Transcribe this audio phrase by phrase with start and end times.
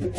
[0.00, 0.10] Welcome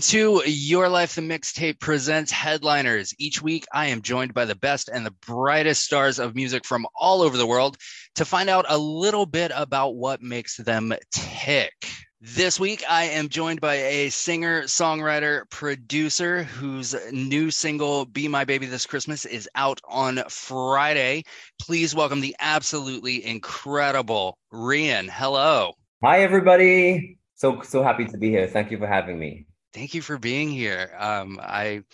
[0.00, 3.14] to Your Life the Mixtape presents Headliners.
[3.16, 6.88] Each week, I am joined by the best and the brightest stars of music from
[6.92, 7.76] all over the world
[8.16, 11.72] to find out a little bit about what makes them tick.
[12.20, 18.44] This week, I am joined by a singer, songwriter, producer whose new single, Be My
[18.44, 21.22] Baby This Christmas, is out on Friday.
[21.60, 25.08] Please welcome the absolutely incredible Rhian.
[25.08, 25.74] Hello.
[26.02, 27.18] Hi, everybody.
[27.36, 28.48] So so happy to be here.
[28.48, 29.46] Thank you for having me.
[29.72, 30.90] Thank you for being here.
[30.98, 31.84] Um, I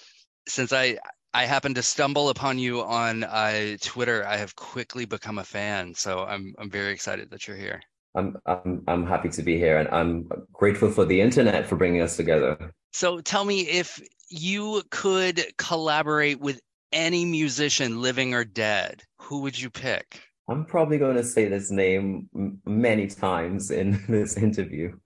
[0.49, 0.97] since I
[1.35, 5.95] I happened to stumble upon you on uh, Twitter, I have quickly become a fan.
[5.95, 7.83] So I'm I'm very excited that you're here.
[8.15, 12.01] I'm I'm I'm happy to be here, and I'm grateful for the internet for bringing
[12.01, 12.73] us together.
[12.93, 16.61] So tell me if you could collaborate with
[16.93, 20.23] any musician, living or dead, who would you pick?
[20.49, 24.97] I'm probably going to say this name m- many times in this interview.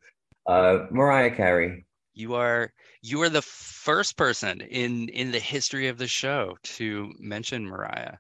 [0.47, 1.87] Uh, Mariah Carey.
[2.15, 7.13] You are you are the first person in in the history of the show to
[7.19, 8.17] mention Mariah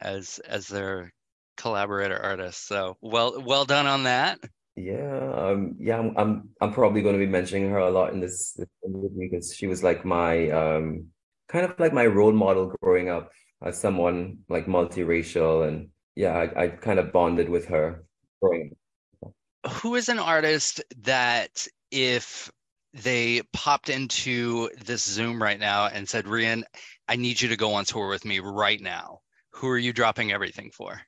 [0.00, 1.12] as as their
[1.56, 2.66] collaborator artist.
[2.66, 4.38] So well well done on that.
[4.76, 5.98] Yeah, um, yeah.
[5.98, 8.68] I'm, I'm I'm probably going to be mentioning her a lot in this, this
[9.18, 11.06] because she was like my um
[11.48, 13.30] kind of like my role model growing up
[13.62, 18.04] as someone like multiracial, and yeah, I, I kind of bonded with her
[18.42, 18.76] growing
[19.24, 19.32] up.
[19.72, 22.50] Who is an artist that if
[22.92, 26.62] they popped into this Zoom right now and said, Rhian,
[27.08, 29.20] I need you to go on tour with me right now.
[29.50, 31.00] Who are you dropping everything for?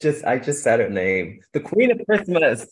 [0.00, 2.66] Just I just said her name, the Queen of Christmas,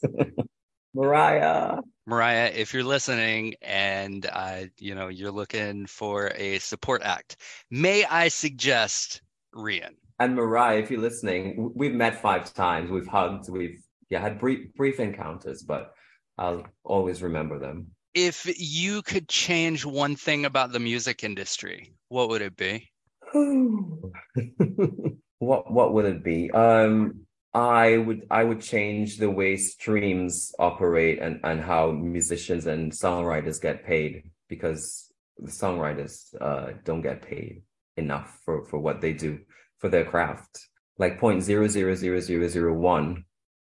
[0.94, 1.78] Mariah.
[2.06, 7.36] Mariah, if you're listening and uh, you know you're looking for a support act,
[7.70, 9.22] may I suggest
[9.54, 9.94] Rhian?
[10.18, 12.90] And Mariah, if you're listening, we've met five times.
[12.90, 13.48] We've hugged.
[13.48, 15.92] We've yeah had brief brief encounters, but
[16.38, 17.88] I'll always remember them.
[18.14, 22.90] If you could change one thing about the music industry, what would it be?
[25.42, 26.50] what what would it be?
[26.53, 32.92] Um, I would I would change the way streams operate and and how musicians and
[32.92, 37.62] songwriters get paid because the songwriters uh don't get paid
[37.97, 39.41] enough for for what they do
[39.78, 40.69] for their craft.
[40.97, 43.24] Like point zero zero zero zero zero one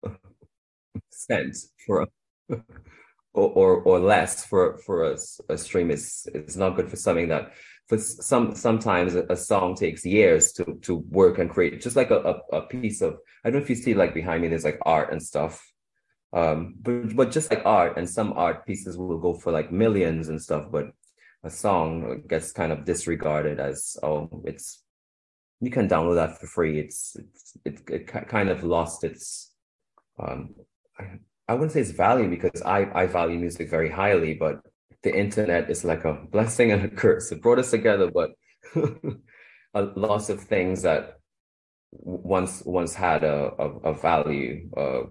[1.09, 2.08] cents for a
[3.34, 5.18] or, or or less for for a,
[5.48, 7.53] a stream is is not good for something that
[7.91, 11.81] for some sometimes a, song takes years to to work and create.
[11.81, 14.41] Just like a, a, a piece of I don't know if you see like behind
[14.41, 15.62] me there's like art and stuff.
[16.31, 20.29] Um but but just like art and some art pieces will go for like millions
[20.29, 20.85] and stuff but
[21.44, 24.85] a song gets kind of disregarded as oh it's
[25.59, 26.79] you can download that for free.
[26.79, 29.52] It's it's it, it kind of lost its
[30.17, 30.55] um
[31.49, 34.61] I wouldn't say it's value because I, I value music very highly, but
[35.03, 37.32] the internet is like a blessing and a curse.
[37.32, 38.32] It brought us together, but
[39.74, 41.18] a lots of things that
[41.92, 45.02] once once had a, a, a value, uh,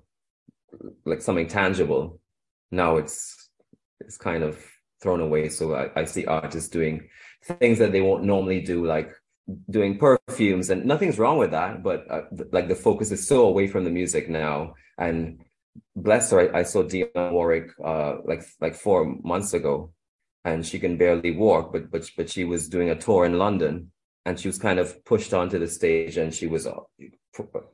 [1.04, 2.20] like something tangible,
[2.70, 3.50] now it's
[4.00, 4.58] it's kind of
[5.02, 5.48] thrown away.
[5.48, 7.08] So I, I see artists doing
[7.44, 9.10] things that they won't normally do, like
[9.68, 11.82] doing perfumes, and nothing's wrong with that.
[11.82, 12.22] But uh,
[12.52, 15.42] like the focus is so away from the music now, and
[15.96, 19.92] bless her, I, I saw Dionne Warwick uh, like like four months ago,
[20.44, 23.92] and she can barely walk, but but but she was doing a tour in London,
[24.24, 26.80] and she was kind of pushed onto the stage, and she was uh,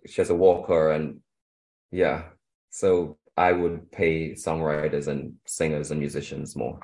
[0.07, 1.21] she has a walker, and
[1.91, 2.25] yeah,
[2.71, 6.81] so I would pay songwriters and singers and musicians more.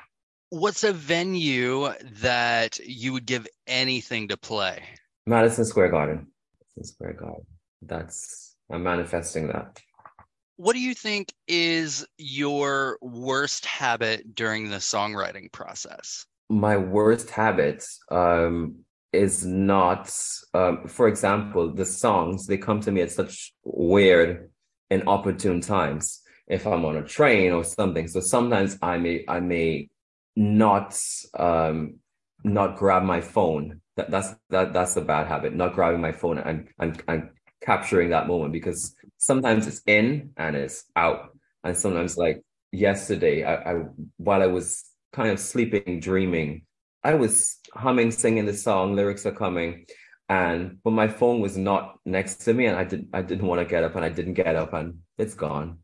[0.51, 1.89] What's a venue
[2.21, 4.83] that you would give anything to play?
[5.27, 6.27] Madison Square Garden.
[6.61, 7.47] Madison Square Garden.
[7.81, 9.81] That's I'm manifesting that.
[10.63, 16.25] What do you think is your worst habit during the songwriting process?
[16.49, 18.77] My worst habit um,
[19.13, 20.17] is not,
[20.55, 24.53] um, for example, the songs, they come to me at such weird
[24.89, 26.23] and opportune times.
[26.47, 28.07] If I'm on a train or something.
[28.07, 29.89] So sometimes I may, I may
[30.37, 30.97] not,
[31.37, 31.97] um,
[32.45, 33.81] not grab my phone.
[33.97, 37.31] That, that's, that, that's a bad habit, not grabbing my phone and, and, and
[37.63, 41.37] capturing that moment because sometimes it's in and it's out.
[41.65, 42.43] And sometimes like
[42.73, 43.83] yesterday, I, I
[44.17, 46.63] while I was kind of sleeping, dreaming,
[47.05, 49.87] I was humming, singing the song, lyrics are coming.
[50.29, 53.61] And but my phone was not next to me and I didn't I didn't want
[53.61, 55.79] to get up and I didn't get up and it's gone.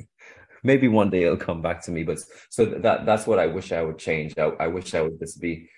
[0.62, 2.02] Maybe one day it'll come back to me.
[2.02, 2.18] But
[2.50, 4.34] so that that's what I wish I would change.
[4.38, 5.70] I, I wish I would just be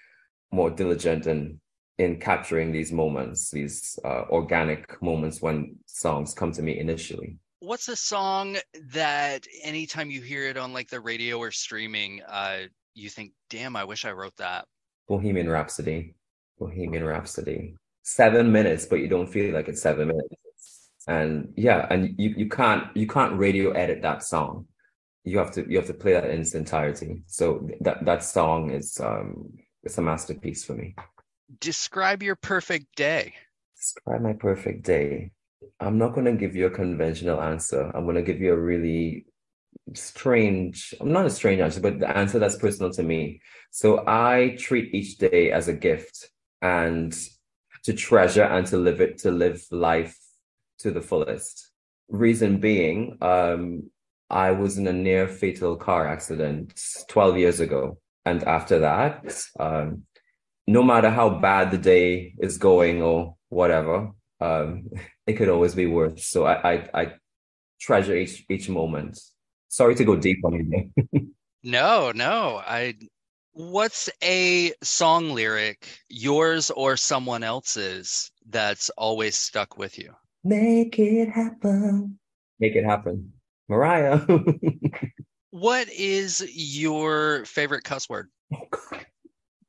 [0.50, 1.60] more diligent and
[1.98, 7.36] in capturing these moments, these uh, organic moments when songs come to me initially.
[7.60, 8.56] What's a song
[8.92, 12.60] that anytime you hear it on like the radio or streaming, uh,
[12.94, 14.66] you think, damn, I wish I wrote that?
[15.08, 16.14] Bohemian Rhapsody.
[16.58, 17.74] Bohemian Rhapsody.
[18.02, 20.90] Seven minutes, but you don't feel like it's seven minutes.
[21.08, 24.66] And yeah, and you, you can't you can't radio edit that song.
[25.24, 27.22] You have to you have to play that in its entirety.
[27.26, 29.52] So that that song is um
[29.82, 30.94] it's a masterpiece for me.
[31.60, 33.34] Describe your perfect day.
[33.76, 35.30] Describe my perfect day.
[35.80, 37.90] I'm not going to give you a conventional answer.
[37.94, 39.26] I'm going to give you a really
[39.94, 43.40] strange, I'm not a strange answer, but the answer that's personal to me.
[43.70, 46.30] So I treat each day as a gift
[46.60, 47.16] and
[47.84, 50.16] to treasure and to live it, to live life
[50.80, 51.70] to the fullest.
[52.08, 53.90] Reason being, um,
[54.30, 56.78] I was in a near fatal car accident
[57.08, 57.98] 12 years ago.
[58.24, 60.02] And after that, um,
[60.68, 64.90] no matter how bad the day is going or whatever, um,
[65.26, 66.26] it could always be worse.
[66.26, 67.12] So I, I, I
[67.80, 69.18] treasure each each moment.
[69.68, 71.30] Sorry to go deep on you.
[71.64, 72.62] no, no.
[72.64, 72.94] I.
[73.52, 80.14] What's a song lyric, yours or someone else's, that's always stuck with you?
[80.44, 82.20] Make it happen.
[82.60, 83.32] Make it happen.
[83.68, 84.20] Mariah.
[85.50, 88.28] what is your favorite cuss word?
[88.54, 89.06] Oh, God.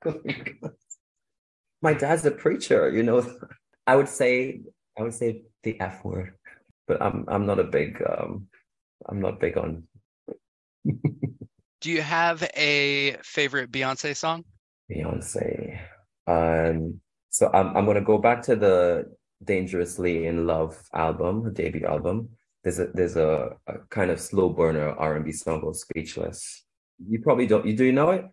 [0.06, 0.70] Oh,
[1.82, 3.26] my dad's a preacher, you know.
[3.88, 4.62] I would say
[4.98, 6.34] I would say the F word,
[6.88, 8.48] but I'm I'm not a big um
[9.08, 9.84] I'm not big on.
[11.82, 14.44] Do you have a favorite Beyonce song?
[14.92, 15.80] Beyonce.
[16.28, 17.00] Um
[17.30, 19.06] so I'm I'm gonna go back to the
[19.44, 22.30] Dangerously in Love album, her debut album.
[22.64, 26.66] There's a there's a, a kind of slow burner R&B song called Speechless.
[27.08, 28.26] You probably don't you do you know it?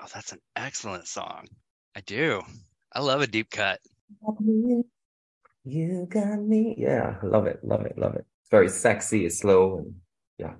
[0.00, 1.46] Oh, that's an excellent song.
[1.94, 2.42] I do.
[2.92, 3.80] I love a deep cut.
[5.64, 6.74] You got me.
[6.76, 8.24] Yeah, love it, love it, love it.
[8.40, 9.94] It's very sexy, it's slow, and
[10.38, 10.54] yeah.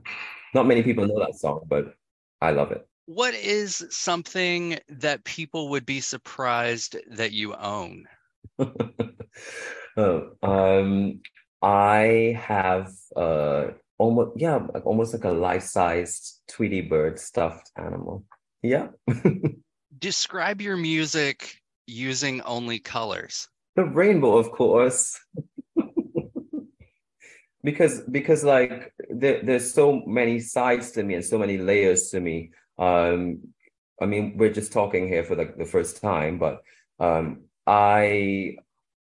[0.55, 1.95] Not many people know that song, but
[2.41, 2.87] I love it.
[3.07, 8.05] What is something that people would be surprised that you own?
[9.97, 11.21] oh, um,
[11.63, 13.69] I have uh
[13.99, 18.25] almost yeah, almost like a life-sized Tweety bird stuffed animal.
[18.63, 18.89] Yeah.
[19.99, 23.49] Describe your music using only colors?
[23.77, 25.19] The rainbow, of course.
[27.63, 32.21] because because like there, there's so many sides to me and so many layers to
[32.21, 32.53] me.
[32.79, 33.41] Um,
[34.01, 36.63] I mean, we're just talking here for like the first time, but
[36.99, 38.57] um, I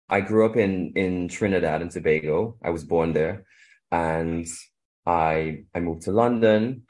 [0.08, 2.56] I grew up in in Trinidad and Tobago.
[2.62, 3.44] I was born there,
[3.90, 4.46] and
[5.04, 6.82] I I moved to London,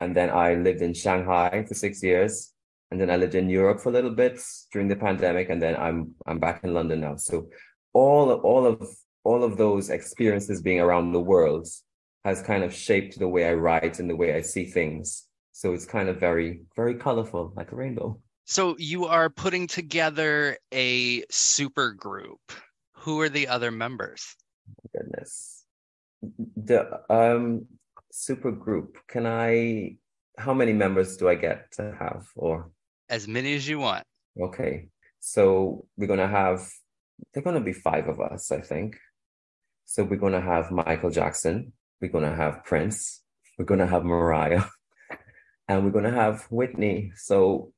[0.00, 2.52] and then I lived in Shanghai for six years,
[2.90, 4.40] and then I lived in Europe for a little bit
[4.72, 7.16] during the pandemic, and then I'm I'm back in London now.
[7.16, 7.48] So
[7.92, 8.88] all of, all of
[9.24, 11.66] all of those experiences being around the world
[12.24, 15.26] has kind of shaped the way I write and the way I see things.
[15.52, 18.20] So it's kind of very very colorful, like a rainbow.
[18.46, 22.40] So you are putting together a super group.
[23.02, 24.34] Who are the other members?
[24.68, 25.64] Oh, goodness,
[26.56, 27.66] the um
[28.10, 28.96] super group.
[29.08, 29.96] Can I?
[30.38, 32.70] How many members do I get to have, or
[33.08, 34.04] as many as you want.
[34.40, 34.88] Okay.
[35.20, 36.68] So we're going to have,
[37.32, 38.96] they're going to be five of us, I think.
[39.84, 41.72] So we're going to have Michael Jackson.
[42.00, 43.22] We're going to have Prince.
[43.58, 44.64] We're going to have Mariah.
[45.70, 47.12] And we're going to have Whitney.
[47.14, 47.74] So,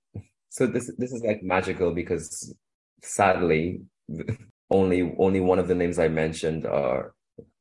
[0.48, 2.54] so this, this is like magical because
[3.02, 3.80] sadly,
[4.70, 7.14] only, only one of the names I mentioned are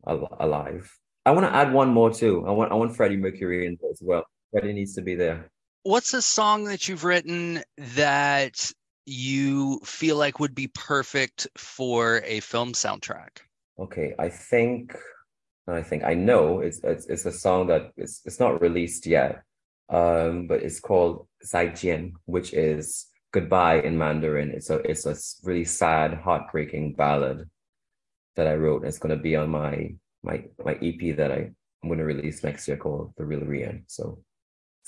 [0.06, 0.96] alive.
[1.26, 2.46] I want to add one more too.
[2.48, 4.24] I want, I want Freddie Mercury in there as well.
[4.52, 5.50] Freddie needs to be there.
[5.84, 8.72] What's a song that you've written that
[9.06, 13.40] you feel like would be perfect for a film soundtrack?
[13.80, 14.96] Okay, I think
[15.68, 19.44] I think I know it's it's, it's a song that it's it's not released yet,
[19.90, 24.52] um, but it's called Zaijian, which is goodbye in Mandarin.
[24.52, 25.16] It's a it's a
[25.48, 27.50] really sad, heartbreaking ballad
[28.36, 28.86] that I wrote.
[28.86, 29.94] It's going to be on my
[30.24, 33.84] my my EP that I I'm going to release next year called The Real Rhian.
[33.88, 34.20] So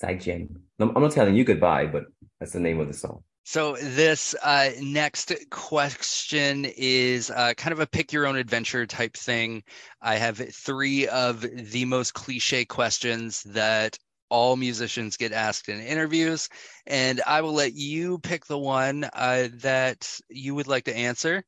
[0.01, 0.50] Zaijian.
[0.79, 2.05] I'm, not telling you goodbye, but
[2.39, 3.24] that's the name of the song.
[3.43, 9.15] So this uh, next question is uh, kind of a pick your own adventure type
[9.17, 9.63] thing.
[10.01, 13.98] I have three of the most cliche questions that
[14.29, 16.50] all musicians get asked in interviews,
[16.88, 21.43] and I will let you pick the one uh, that you would like to answer.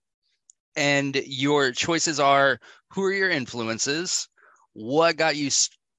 [0.75, 4.27] And your choices are: who are your influences?
[4.73, 5.51] What got you?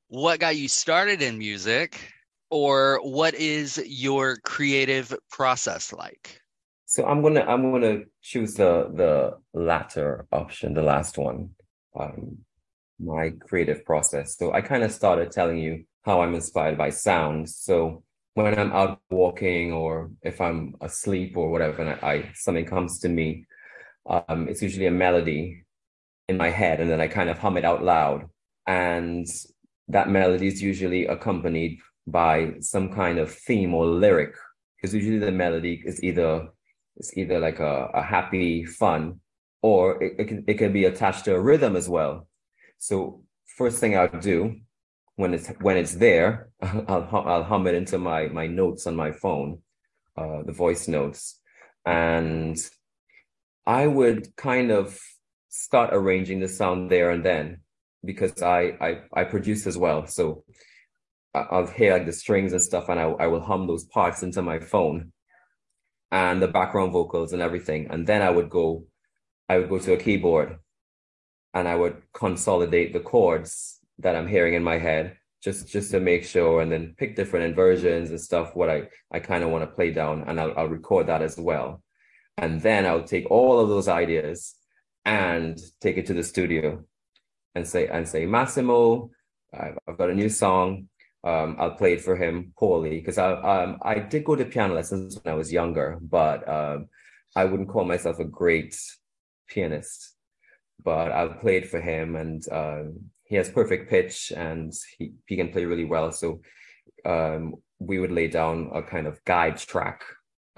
[0.08, 2.12] What got you started in music?
[2.50, 6.40] Or what is your creative process like?
[6.86, 11.50] So I'm gonna I'm gonna choose the the latter option, the last one.
[11.98, 12.38] Um,
[13.00, 14.36] my creative process.
[14.36, 17.48] So I kind of started telling you how I'm inspired by sound.
[17.48, 18.02] So
[18.34, 22.98] when I'm out walking or if I'm asleep or whatever, and I, I something comes
[23.00, 23.46] to me,
[24.08, 25.64] um, it's usually a melody
[26.28, 28.28] in my head, and then I kind of hum it out loud,
[28.66, 29.26] and
[29.88, 34.34] that melody is usually accompanied by some kind of theme or lyric
[34.76, 36.48] because usually the melody is either
[36.96, 39.20] it's either like a, a happy fun
[39.62, 42.28] or it, it, can, it can be attached to a rhythm as well.
[42.78, 43.24] So
[43.56, 44.56] first thing i'll do
[45.16, 49.12] when it's when it's there i'll, I'll hum it into my my notes on my
[49.12, 49.58] phone
[50.16, 51.40] uh, the voice notes.
[51.86, 52.58] And
[53.66, 54.98] i would kind of
[55.48, 57.60] start arranging the sound there and then
[58.04, 60.06] because i i, I produce as well.
[60.06, 60.44] So
[61.34, 64.42] I'll hear like the strings and stuff, and I, I will hum those parts into
[64.42, 65.12] my phone
[66.10, 67.88] and the background vocals and everything.
[67.90, 68.86] And then I would go,
[69.48, 70.58] I would go to a keyboard
[71.52, 76.00] and I would consolidate the chords that I'm hearing in my head just just to
[76.00, 79.62] make sure and then pick different inversions and stuff what I I kind of want
[79.62, 81.82] to play down and I'll, I'll record that as well.
[82.38, 84.54] And then I'll take all of those ideas
[85.04, 86.84] and take it to the studio
[87.54, 89.10] and say and say Massimo,
[89.52, 90.88] I've, I've got a new song
[91.24, 95.18] um, I played for him poorly because I um, I did go to piano lessons
[95.22, 96.88] when I was younger, but um,
[97.34, 98.76] I wouldn't call myself a great
[99.48, 100.12] pianist.
[100.82, 105.50] But I'll play for him, and um, he has perfect pitch, and he he can
[105.50, 106.12] play really well.
[106.12, 106.42] So
[107.06, 110.02] um, we would lay down a kind of guide track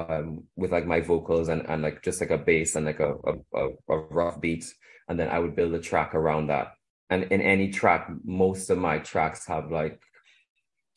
[0.01, 3.15] um, with like my vocals and and like just like a bass and like a
[3.55, 4.65] a, a rough beat,
[5.09, 6.73] and then I would build a track around that.
[7.09, 10.01] And in any track, most of my tracks have like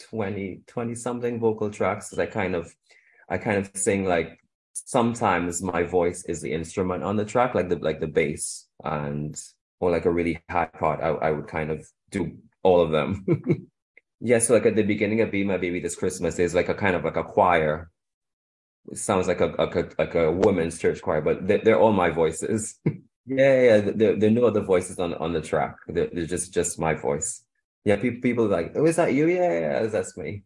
[0.10, 2.74] 20 20 something vocal tracks i kind of
[3.30, 4.40] i kind of sing like
[4.74, 9.40] sometimes my voice is the instrument on the track like the like the bass and
[9.80, 13.26] or like a really high part i, I would kind of do all of them.
[14.22, 16.74] Yeah so like at the beginning of be my baby this christmas there's like a
[16.74, 17.90] kind of like a choir.
[18.92, 21.94] It sounds like a like a, like a women's church choir but they're, they're all
[21.94, 22.78] my voices.
[23.26, 23.92] Yeah yeah.
[23.96, 25.76] There, there are no other voices on on the track.
[25.88, 27.46] They're, they're just just my voice
[27.86, 29.28] yeah, people people like, oh, is that you?
[29.28, 30.44] Yeah, yeah, that's me.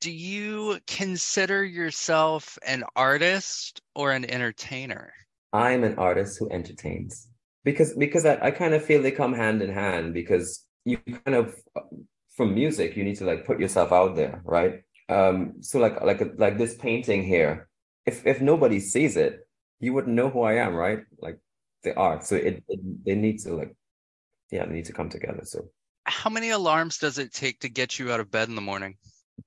[0.00, 5.12] Do you consider yourself an artist or an entertainer?
[5.52, 7.28] I'm an artist who entertains
[7.64, 11.36] because because I, I kind of feel they come hand in hand because you kind
[11.36, 11.54] of
[12.36, 14.82] from music you need to like put yourself out there, right?
[15.08, 17.68] Um, so like like like this painting here,
[18.06, 19.40] if if nobody sees it,
[19.80, 21.00] you wouldn't know who I am, right?
[21.18, 21.38] Like
[21.82, 23.74] the art, so it, it they need to like
[24.50, 25.42] yeah, they need to come together.
[25.44, 25.68] So
[26.10, 28.96] how many alarms does it take to get you out of bed in the morning?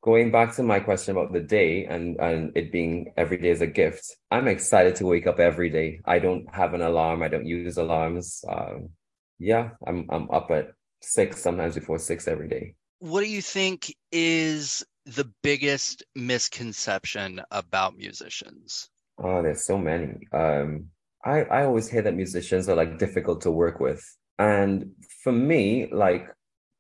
[0.01, 3.62] Going back to my question about the day and, and it being every day as
[3.62, 6.01] a gift, I'm excited to wake up every day.
[6.05, 7.22] I don't have an alarm.
[7.22, 8.43] I don't use alarms.
[8.50, 8.89] Um,
[9.38, 12.75] yeah, I'm I'm up at six, sometimes before six every day.
[13.00, 18.89] What do you think is the biggest misconception about musicians?
[19.17, 20.27] Oh, there's so many.
[20.32, 20.86] Um,
[21.24, 24.03] I I always hear that musicians are like difficult to work with,
[24.39, 24.91] and
[25.24, 26.27] for me, like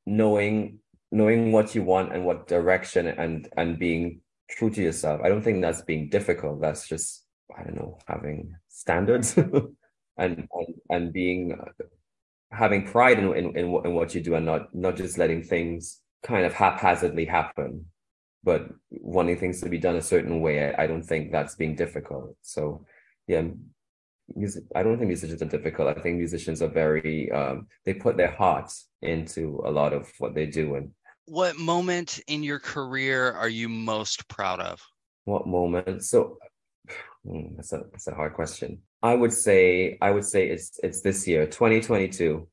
[0.05, 0.79] knowing
[1.11, 5.21] knowing what you want and what direction and and being true to yourself.
[5.23, 6.61] I don't think that's being difficult.
[6.61, 9.77] That's just I don't know having standards and,
[10.17, 10.47] and
[10.89, 11.85] and being uh,
[12.51, 15.99] having pride in, in in in what you do and not not just letting things
[16.23, 17.85] kind of haphazardly happen,
[18.43, 20.73] but wanting things to be done a certain way.
[20.73, 22.35] I, I don't think that's being difficult.
[22.41, 22.85] So
[23.27, 23.43] yeah,
[24.35, 28.17] music i don't think musicians are difficult i think musicians are very um, they put
[28.17, 30.91] their hearts into a lot of what they do and
[31.25, 34.81] what moment in your career are you most proud of?
[35.25, 36.03] What moment?
[36.03, 36.37] So
[37.25, 38.79] hmm, that's a that's a hard question.
[39.01, 42.47] I would say I would say it's it's this year, 2022.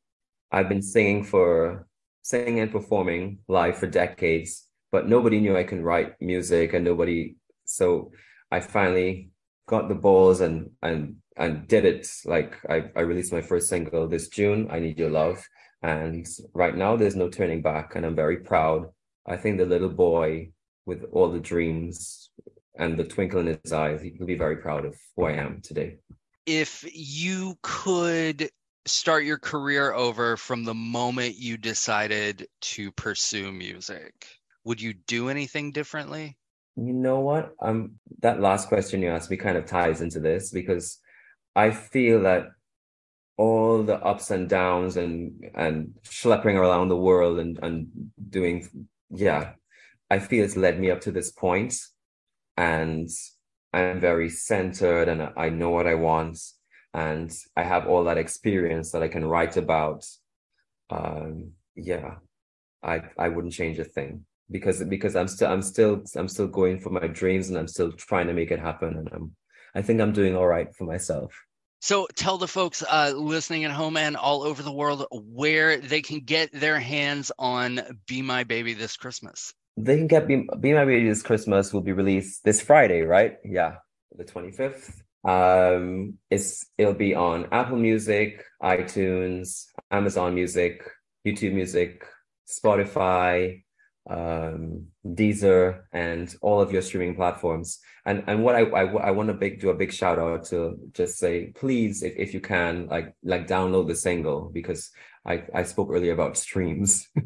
[0.53, 1.87] I've been singing for
[2.23, 7.37] singing and performing live for decades, but nobody knew I can write music and nobody
[7.65, 8.13] so
[8.51, 9.31] I finally
[9.67, 12.07] got the balls and and and did it.
[12.25, 15.43] Like I, I released my first single this June, I Need Your Love.
[15.83, 18.91] And right now there's no turning back and I'm very proud.
[19.27, 20.51] I think the little boy
[20.85, 22.31] with all the dreams
[22.79, 25.63] and the twinkle in his eyes, he will be very proud of who I am
[25.63, 25.97] today.
[26.45, 28.51] If you could
[28.87, 34.27] start your career over from the moment you decided to pursue music,
[34.65, 36.37] would you do anything differently?
[36.77, 37.55] You know what?
[37.61, 40.99] Um, that last question you asked me kind of ties into this because
[41.55, 42.49] I feel that
[43.37, 47.89] all the ups and downs and and schlepping around the world and and
[48.29, 48.69] doing
[49.11, 49.53] yeah,
[50.11, 51.75] I feel it's led me up to this point,
[52.57, 53.09] and
[53.73, 56.39] I'm very centered and I know what I want
[56.93, 60.05] and I have all that experience that I can write about.
[60.91, 62.17] Um, yeah,
[62.83, 66.81] I I wouldn't change a thing because because I'm still I'm still I'm still going
[66.81, 69.37] for my dreams and I'm still trying to make it happen and I'm
[69.75, 71.35] I think I'm doing all right for myself.
[71.81, 76.03] So tell the folks uh, listening at home and all over the world where they
[76.03, 79.55] can get their hands on Be My Baby this Christmas.
[79.79, 83.39] They can get Be, Be My Baby this Christmas will be released this Friday, right?
[83.45, 83.77] Yeah,
[84.15, 85.01] the 25th.
[85.23, 90.83] Um, it's it'll be on Apple Music, iTunes, Amazon Music,
[91.27, 92.05] YouTube Music,
[92.49, 93.63] Spotify,
[94.09, 97.79] um, Deezer, and all of your streaming platforms.
[98.05, 100.79] And and what I I, I want to big do a big shout out to
[100.93, 104.91] just say please if, if you can like like download the single because
[105.25, 107.09] I I spoke earlier about streams.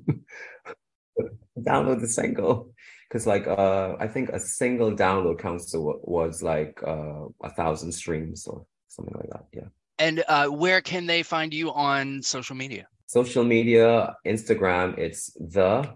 [1.59, 2.75] download the single
[3.09, 7.51] because like uh I think a single download counts to what was like uh a
[7.51, 9.47] thousand streams or something like that.
[9.53, 9.69] Yeah.
[9.99, 12.89] And uh, where can they find you on social media?
[13.07, 15.95] Social media, Instagram, it's the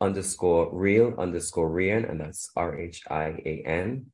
[0.00, 4.06] underscore real underscore Rhian, and that's R H I A N.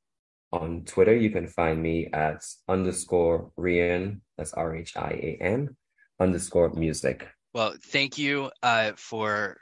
[0.53, 5.77] On Twitter, you can find me at underscore Rhian, that's R H I A N,
[6.19, 7.29] underscore music.
[7.55, 9.57] Well, thank you uh, for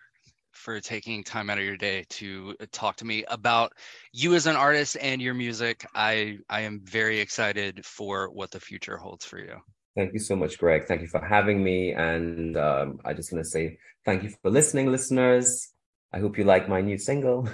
[0.53, 3.73] for taking time out of your day to talk to me about
[4.13, 5.87] you as an artist and your music.
[5.95, 9.57] I I am very excited for what the future holds for you.
[9.97, 10.87] Thank you so much, Greg.
[10.87, 11.93] Thank you for having me.
[11.93, 15.73] And um, I just want to say thank you for listening, listeners.
[16.13, 17.49] I hope you like my new single.